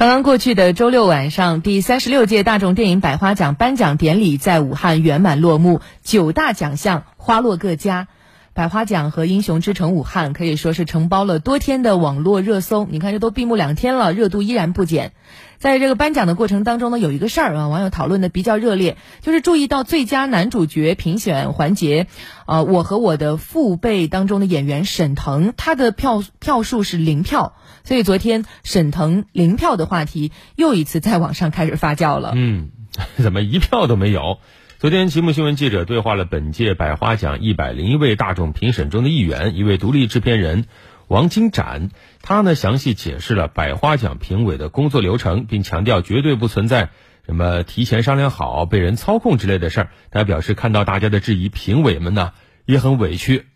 [0.00, 8.08] 刚刚过去的周六晚上，第三十六届大众电影百花奖颁奖典礼在武汉圆满落幕，九大奖项花落各家。
[8.52, 12.84] 百花奖和英雄之城武汉可以说是承包了多天的网络热搜。
[12.84, 15.12] 你看，这都闭幕两天了，热度依然不减。
[15.58, 22.06] 在这个颁奖的过程当中呢，有一个事儿啊，网友讨论的比较热烈，就是注意到最佳男主角评选环节，
[22.46, 27.54] 呃，我和我的父辈当中的演员沈腾，他的票票数是零票，
[27.84, 32.32] 所以昨天沈腾零票的话题又一次在网上开始发酵了。
[32.34, 32.70] 嗯，
[33.22, 34.38] 怎么一票都没有？
[34.80, 40.64] 昨天，节目新闻记者对话了本届百花奖一百零一位大众评审中的一员，一位独立制片人
[41.06, 41.90] 王金展。
[42.22, 46.88] 他呢，详细解释了百花奖评委的工作流程，并强调绝对不存在
[47.26, 49.90] 什么提前商量好、被人操控之类的事儿。
[50.10, 52.32] 他表示，看到大家的质疑，评委们呢
[52.64, 53.48] 也很委屈。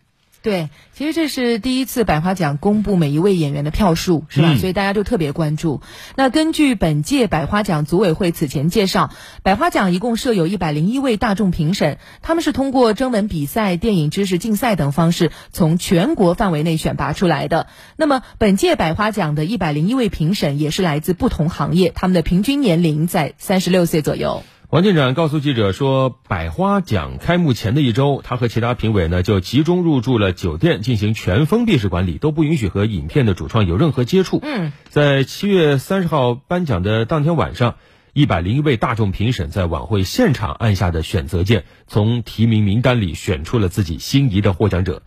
[0.45, 4.55] 对，其实这是第一次百花奖公布每一位演员的票数，是吧？
[4.57, 5.81] 所以大家就特别关注。
[6.17, 9.09] 那根据本届百花奖组委会此前介绍，
[9.43, 17.67] 百花奖一共设有一百零一位大众评审，他们是通过征文比赛、电影知识竞赛等方式，从全国范围内选拔出来的。
[17.97, 24.43] 那么本届百花奖的一百零一位评审也是来自不同行业，他们的平均年龄在三十六岁左右。
[24.75, 34.41] 王进展告诉记者说，百花奖开幕前的一周，他和其他评委呢就集中入住了酒店，进行全封闭式管理，都不允许和影片的主创有任何接触。
[34.43, 37.77] 嗯，在七月三十号颁奖的当天晚上，
[38.15, 45.03] 一百零一位大众评审在晚会现场按下的选择键，从提名名单里选出了自己心仪的获奖者。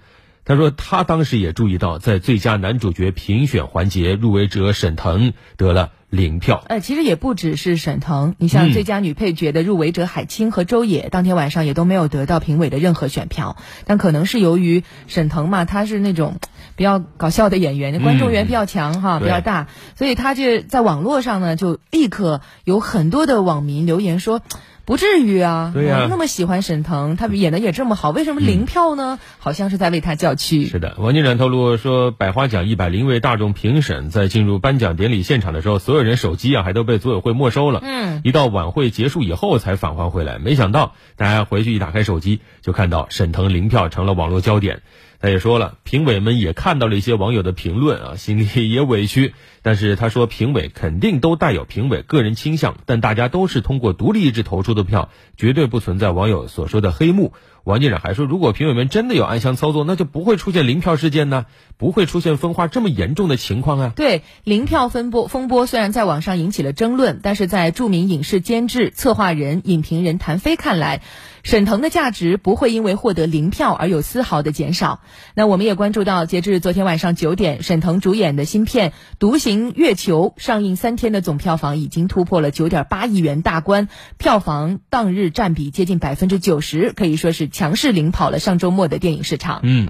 [0.46, 5.92] 他说，他当时也注意到，在最佳男主角评选环节，入围者沈腾得了。
[6.10, 13.58] 零票，呃，其实也不只是沈腾，你像最佳女配角的入围者海清和周也，当天晚上也都没有得到评委的任何选票。
[13.86, 16.38] 但可能是由于沈腾嘛，他是那种
[16.78, 24.42] 比较搞笑的演员，观众缘比较强哈，比较大，所以他就在网络上呢，就立刻有很多的网民留言说。
[24.88, 29.20] 不至于啊，对呀，那么喜欢沈腾，他演的也这么好，为什么零票呢？
[29.38, 30.66] 好像是在为他叫屈。
[30.66, 37.82] 是的，王金展透露说，百花奖一百零位大众评审在进入颁奖典礼现场的时候，所有人手机啊还都被组委会没收了。
[37.84, 44.84] 嗯，一到晚会结束以后才返还回来，没想到大家回去一打开手机，就看到沈腾零票成了网络焦点。
[45.20, 49.34] 他也说了，评委们也看到了一些网友的评论啊，心里也委屈。
[49.64, 57.34] 但是他说，评委肯定都带有评委个人倾向，但大家都是通过独立意志投出的票，绝对不存在网友所说的黑幕。
[57.64, 63.92] 王进展还说，如果评委们真的有暗箱操作，那就不会出现零票事件呢，不会出现分化这么严重的情况啊。
[63.94, 71.02] 对，零票分波风波虽然在网上引起了争论，但是在著名影视监制、策划人、影评人谭飞看来，
[71.44, 75.02] 沈腾的价值不会因为获得零票而有丝毫的减少。
[75.34, 87.48] 那我们也关注到，截至昨天晚上九点，沈腾主演的新片《独行月球》上映三天的总票房已经突破了九点八亿元大关，票房当日占比接近百分之九十，可以说是。
[87.58, 89.62] 强势领跑了上周末的电影市场。
[89.64, 89.86] 嗯。